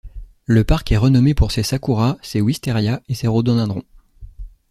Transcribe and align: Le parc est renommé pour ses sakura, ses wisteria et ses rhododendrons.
Le 0.47 0.63
parc 0.63 0.91
est 0.91 0.97
renommé 0.97 1.35
pour 1.35 1.51
ses 1.51 1.61
sakura, 1.61 2.17
ses 2.23 2.41
wisteria 2.41 3.03
et 3.07 3.13
ses 3.13 3.27
rhododendrons. 3.27 3.83